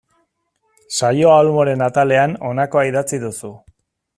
[0.99, 3.53] Saioa Olmoren atalean honakoa idatzi duzu.